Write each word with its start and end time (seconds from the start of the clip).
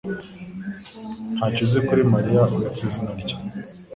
ntacyo 1.35 1.63
azi 1.67 1.79
kuri 1.87 2.01
Mariya, 2.13 2.41
uretse 2.55 2.81
izina 2.87 3.11
rye. 3.21 3.35